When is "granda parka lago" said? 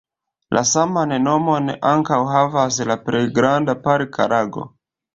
3.39-4.71